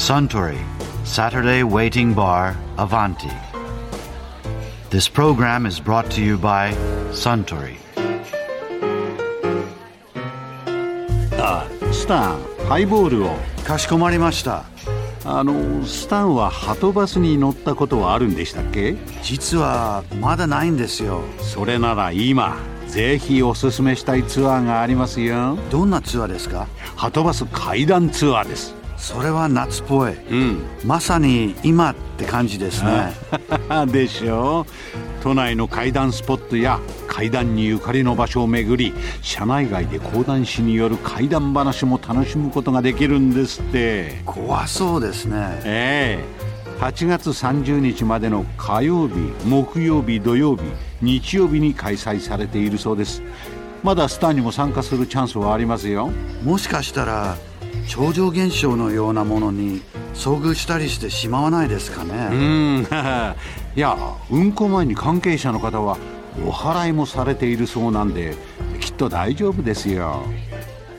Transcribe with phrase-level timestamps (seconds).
[0.00, 0.56] Suntory
[1.04, 3.30] Saturday Waiting Bar Avanti.
[4.88, 6.72] This program is brought to you by
[7.12, 7.76] Suntory.
[11.38, 13.36] あスタンハイボールを
[13.66, 14.64] かしこまりました。
[15.26, 21.20] あのスタンはハトバスに乗ったことはあるんでしたっけ実はまだないんですよ。
[21.40, 22.56] それなら今
[22.88, 30.12] ぜひおすすめしたいツアーがありますよどんなツアーですかハトバス階段ツアーですそれは夏っぽい。
[30.12, 33.14] うんまさに今って感じですね。
[33.90, 34.66] でしょ
[35.22, 45.60] 都内の階段スポットや階段にゆかりの場所を巡り車内外で講談師による階段話も楽しむことができるんですって怖そうですね。
[45.64, 50.62] ええ8月30日までの火曜日木曜日土曜日
[51.02, 53.22] 日曜日に開催されているそうです
[53.82, 56.10] まだスターにも参加するチャンスはありますよ
[56.42, 57.36] もしかしたら
[57.88, 59.82] 超常現象のようなものに
[60.14, 62.80] 遭遇したりしてしまわないですかうね。
[62.80, 62.82] ん。
[63.76, 63.96] いや
[64.30, 65.96] 運行前に関係者の方は
[66.46, 68.36] お祓いもされているそうなんで
[68.80, 70.22] きっと大丈夫ですよ。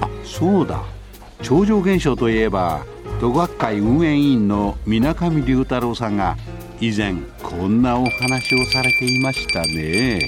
[0.00, 0.82] あそうだ。
[1.42, 2.80] 超常現象といえば
[3.20, 6.36] 都学会運営委員の水上龍太郎さんが
[6.80, 10.20] 以前こんなお話をされていましたね。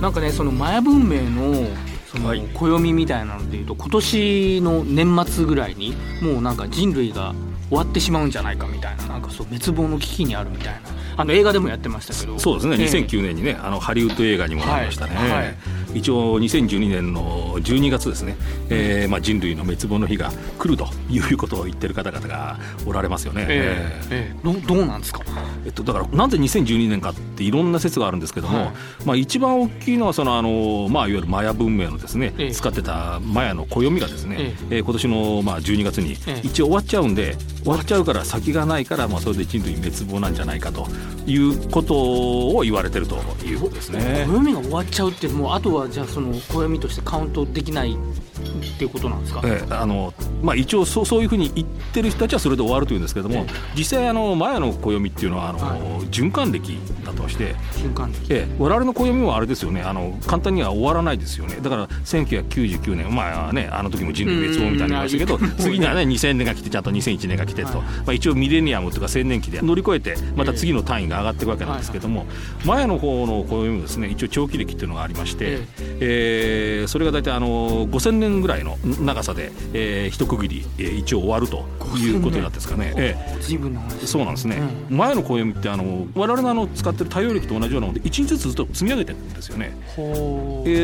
[0.00, 1.66] なんかねそのマヤ文明の
[2.10, 2.40] そのはい。
[2.54, 7.34] 暦みたいなのでいうと今年の年末ぐらいにもうなんか人類が
[7.68, 10.80] 終わってしまうんじゃないかみたいななんかそう滅亡の危機にあるみたいな。
[11.16, 12.38] あの映画でもやってましたけど。
[12.38, 12.86] そうですね、ええ。
[12.86, 15.30] 2009年にねあのハリウッド映画にもなりましたね、はい。
[15.30, 15.54] はい
[15.94, 18.36] 一応2012年の12月ですね、
[18.68, 24.40] えーまあ、人類の滅亡の日が来るということを言ってる方々がおられますよね、ええええ。
[24.44, 25.22] どどうなんですか？
[25.64, 28.70] えっと、だからなんで2012年かっていろんな説があるんですけども、はい。
[29.04, 32.52] まあ、一番大きいのはそのあの、まあ、いわゆるマヤ文明のですね、ええ。
[32.52, 34.78] 使ってたマヤの暦がですね、ええ。
[34.78, 36.46] ー今年のまあ12月にええ。
[36.46, 40.86] 一応終わっちゃうんで、終わっちゃうから先がないから、まあ、それで人類滅亡なんじゃないかと
[41.26, 44.26] いうことを言われてるということですね。
[44.28, 47.96] 暦が終わっちゃうってもうあとはじゃあその暦としてカウントできない
[48.40, 50.12] っていうことなんですか、ええあの
[50.42, 53.46] まあ、一応そうそういうふうに言ってる人たちはそれで終わるというんですけども、え
[53.76, 55.80] 実際あのマヤの暦っていうのはあの、はい。
[56.10, 59.82] 循環歴だとして、瞬間的ええ、我々の暦もあれですよね。
[59.82, 61.56] あの簡単には終わらないですよね。
[61.62, 65.50] だから1999年まあねあの時も人類滅亡みたいになりましたけどうん。
[65.58, 67.76] 次にはね2000年が来てちゃんと2001年が来てと、はい。
[67.76, 72.26] まあ、一応ミレニアムとか千年期で乗り越えてまた次の単位が上がっていくわけなんですけども、
[72.64, 75.58] マヤの方の暦もですね一応長期歴っていうのがありまして、
[76.00, 76.86] ええ。
[76.86, 81.64] それが大体あの5000年ぐらいの長さで、えー一区切り、えー一応終わると
[81.96, 82.92] いうことになってですかね。
[82.96, 83.36] ええ。
[83.40, 84.60] 随分そうなんですね、
[84.90, 90.00] う前の暦ってあの我々のあの使ってる太陽暦と同じようなので1日ずつずっと積み上げてるんですよね、え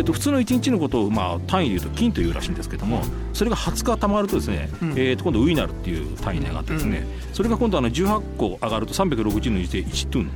[0.00, 3.02] ー、と普通の1日のことを、まあ、単位でいうと金というらしいんですけども
[3.32, 4.90] それが20日たまるとですね、うん。
[4.92, 10.26] えー、と今度ウイナルっていう単位に上がってですね、それが今度あの18個上がると360の1で1トゥン。
[10.26, 10.32] で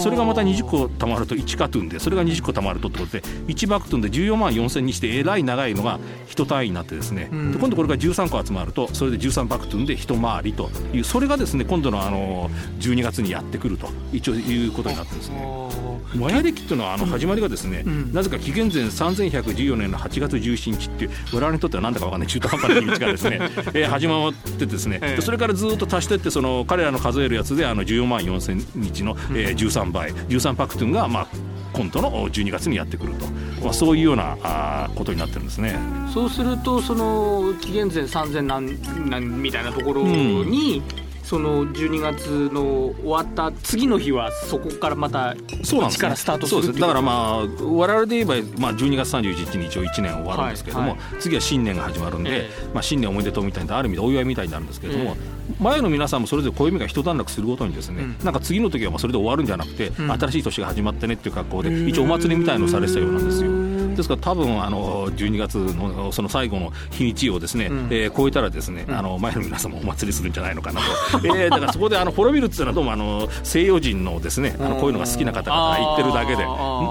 [0.00, 7.52] それがまた20個たまると1カトゥンでそれが20個たまるとってことで1バクトゥンで14万4000にしてえらい長いのが1単位になってですね、うん。
[7.52, 12.50] で今度これが13個集まるとそれで13バクトゥンで一回りというそれがですね今度のあの
[12.80, 15.94] 12月にやってくると一応いうことになってるんですね。
[16.14, 18.12] マヤ暦っていうのはあの始まりがですね、うん。
[18.12, 23.38] なぜか紀元前3114年の8月17日っていう我々にとっては何だか分かんない中途半端な日にちがですね、
[23.74, 31.26] えー始まってですね、それからずっと足してってその彼らの数えるやつであの14万4000日の、えー13倍13パクトゥンがまあ
[31.72, 33.26] 今度の12月にやってくると、
[33.62, 35.76] まあ、そういうようなあーことになってるんですね。
[36.12, 40.82] そうするとその紀元前3000何何みたいなところに、
[41.24, 55.16] その12月の終わった次の日はそこからまたそうなんです、からスタートするっていうだからまあ我々で言えば、まあ、12月31日に一応1年終わるんですけども、はい次は新年が始まるんで、えまあ、新年おめでとうみたいなある意味でお祝いみたいになるんですけども、
[55.60, 58.24] 前の皆さんもそれぞれ暦が一段落するごとにですね、うん。
[58.24, 60.12] なんか次の時はまあそれで終わるんじゃなくて、うん。
[60.12, 61.88] 新しい年が始まってねっていう格好でうん。
[61.88, 63.50] 一応お祭りみたいのをされてたようなんですよ。
[63.94, 67.88] ですから多分あの12月のその最後の日にちをですね、うん。
[67.90, 70.86] えー超えたらですね、あの前の皆さんもお祭りするんじゃないのかなと、
[71.24, 76.46] えーだからそこであの 滅びるっていうのはどうもあの西洋人のですねあのこういうのが好きな方々が言ってるだけで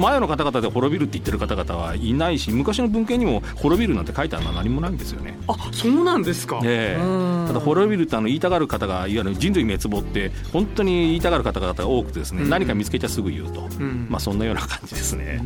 [0.00, 5.38] 前の方々で滅びるって言ってる方々はいないし昔の文献にも滅びるなんて書いてあるのは何もないんですよね。
[5.48, 7.02] あそうなんですか、ええ。
[7.02, 7.46] うん。
[7.48, 12.50] ただ滅びるってあの言いたがる方がいわゆる人類滅亡って本当に言いたがる方々が多くてですね、うん。
[12.50, 14.06] 何か見つけちゃすぐ言うと、うん。
[14.08, 15.40] まあそんなような感じですね。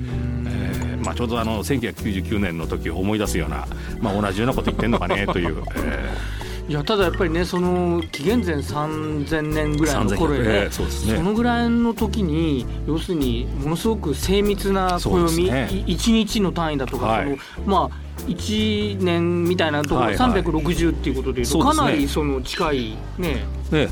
[0.47, 3.67] ええまあ、ちょうどあの1999年の時を思い出すような、
[4.01, 6.11] まあ、同じようなこと言ってんのかね という、え
[6.69, 10.71] いいやただやっぱりねその紀元前3000年ぐらいの頃で,、ね。
[10.71, 10.83] そ
[11.23, 15.69] のぐらいの時に要するにものすごく精密な暦、ね。
[15.87, 17.39] い1日の単位だとか、はい。
[17.57, 20.31] そのまあ1年みたいなところ、はいはい。
[20.43, 23.45] 360っていうことでいうとかなりその近いね。
[23.73, 23.89] ね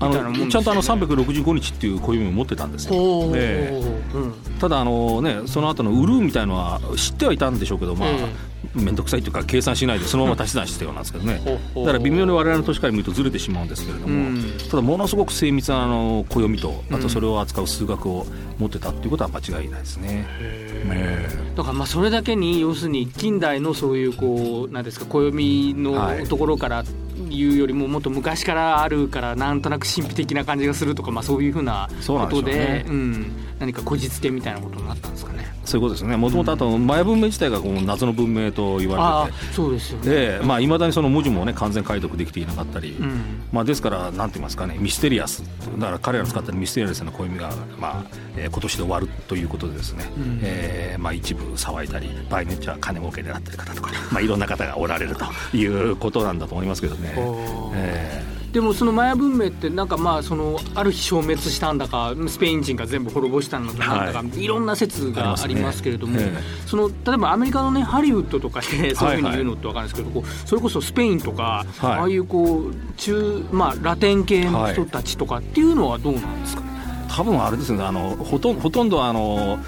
[0.00, 3.32] あみたいなもんですよねのちゃんとあの365日っていう暦も持ってたんですよ、ほう。
[3.34, 3.80] え
[4.14, 4.34] うん。
[4.58, 11.40] ただあの、ね、その後のウルーみたいのは知ってはいたんでしょうけど、まあえ面倒くさいというか計算しないでそのまま足し算してたようなんですけどね。
[11.74, 14.42] だから微妙に我々の年から見るとずれてしまうんですけれども、うん。
[14.70, 18.26] ただものすごく精密なあの暦とあとそれを扱う数学を
[18.58, 20.26] 持ってたっていうことは間違いないですね。
[20.38, 26.84] えだからまあそれだけに要するに近代のそういうこうなんですか暦はいのところから
[27.30, 32.84] いうよりももっと昔からあるからなんとなく神秘的な感じがするとかまあそういうふうなそうなんでしょうことでね。
[32.88, 35.44] うん、何かこじつけみたいなことになったんですかね。
[35.64, 36.16] そういうことですね。
[36.16, 39.54] もともとあとマヤ文明自体がこう謎の文明と言われてて。
[39.54, 40.10] そうですよね。
[40.10, 43.42] でまあ、未だにその文字も、ね、完全解読できていなかったり、うん。
[43.52, 45.42] まあ、ですから、なんて言いますかね、ミステリアス、
[45.78, 48.04] だから彼らの使ってるミステリアスな暦が、まあ
[48.36, 50.40] えー今年で終わるということで、ですね、うん。
[50.42, 57.14] えーまあ、一部騒いだり、場合によっては金儲け狙ってる方とか、まあ、いろんな方がおられるということなんだと思いますけどね。
[57.16, 64.46] おーえでもそのマヤ文明ってなんかまあそのある日消滅したんだかスペイン人が全部滅ぼしたんだかい。
[64.46, 66.22] ろんな説がありますけれども、ね。
[66.28, 71.92] えその例えばアメリカのねハリウッドとかでそういうふうに言うのってわかるんですけど、それこそスペインとか、はい。
[71.92, 76.62] ああいうこう中まあラテン系の人たちとかっていうのはどうなんですか？
[76.62, 76.68] ね。
[77.08, 77.82] ー多分あれですね。
[77.82, 79.58] あのほとんほとんどあの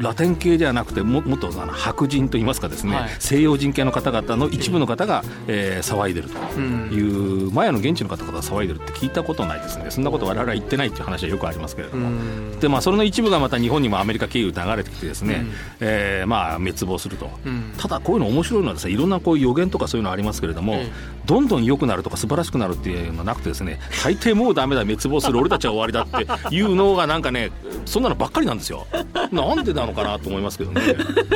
[0.00, 3.10] ラテン系ではなくてももっとあの白人といいますかですね、はい。
[3.18, 9.90] 西洋人系の方々の一部の方が、えー騒いでるとうんいう、マヤの現地の方々が騒いでるって聞いたことないですね。
[9.90, 12.60] そんなこと我々は言ってないっていう話はよくありますけれども、うん。
[12.60, 15.52] でまあ、それの一部がまた日本にもアメリカ経由で流れてきてですね、うん。
[15.80, 17.72] えーまあ、滅亡すると、うん。
[17.76, 27.52] ただこういうの面白いのはですねいろんなこういう予言とかそういうのありますけれども、ええどんどん良くなるとか素晴らしくなるっていうのはなくてですね大抵もうダメだ滅亡する俺たちは終わりだっていうのがなんかね
[27.84, 28.84] そんなのばっかりなんですよ。
[29.30, 30.82] なんでなのかなと思いますけどね。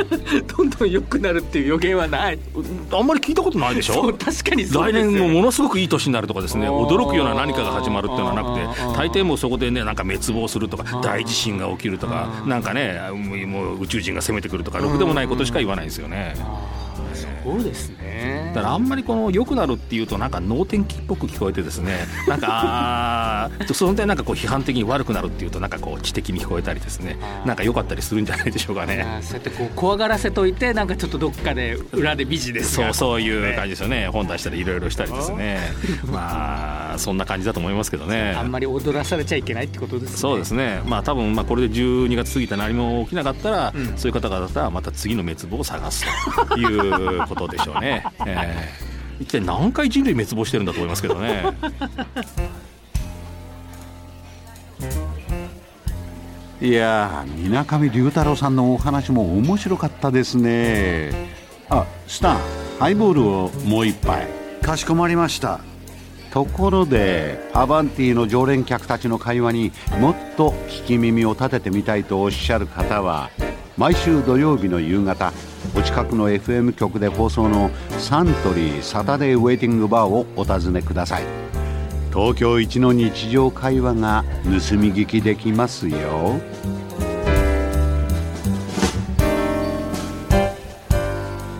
[0.57, 2.39] どんどん良くなるっていう予言はない。
[2.91, 4.13] あんまり聞いたことないでしょ？
[4.13, 8.97] 確かに来年もものすごくいい年になるとかですね驚くような何かが始まるっていうのはなくあてー。
[8.97, 11.01] 大抵もうそこでねなんか滅亡するとかー。
[11.01, 12.99] 大地震が起きるとかなんかね
[13.47, 16.35] もう宇宙人が攻めてくるとかろくでもないことしか言わないんですよね
[17.45, 18.51] そうですね。
[18.55, 29.05] だからあんまりこの良くなるっていうとなんか能天気っぽく聞こえてですね なんかその点なんかこう批判的に悪くなるっていうとなんかこう知的に聞こえたりですねなんか良かったりするんじゃないでしょうかね。
[29.21, 32.85] そうやってこう怖がらせといてなんかちょっとどっかで裏でビジネスが。
[32.85, 34.07] そうそういう感じですよね。
[34.07, 35.59] 本出したりいろいろしたりですね。
[36.05, 38.33] まあそんな感じだと思いますけどね。
[38.37, 40.17] あんまり踊らされちゃいけないってことですね。
[40.17, 43.97] そうですね、まあ多分まあこれで12月過ぎて何も起きなかったら、うん。
[43.97, 46.05] そういう方々はまた次の滅亡を探す
[46.47, 48.03] ということでしょうね。
[48.25, 51.45] えー一体何回人類滅亡してるんだと思いますけどね。
[56.61, 61.11] いやー水上龍太郎さんのお話も面白かったですね
[61.69, 62.39] あスタン
[62.79, 64.25] ハイボールをもう一杯
[64.61, 65.59] かしこまりました
[66.31, 73.29] ところでアバンティの常連客たちの会話にもっと聞き耳を立ててみたいとおっしゃる方は
[73.77, 75.33] 毎週土曜日の夕方
[75.75, 77.69] お近くの FM 局で放送の
[77.99, 81.45] サントリーサタデーウェイティングバーをお尋ねください。
[82.15, 86.39] 東京一の日常会話が盗み聞きできますよ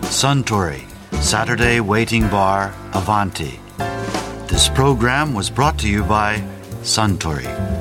[0.04, 0.80] サントリー
[1.20, 3.58] サタデーウェイティングバーアヴァンティ」
[4.48, 6.42] This program was brought to you by
[6.82, 7.75] サントリー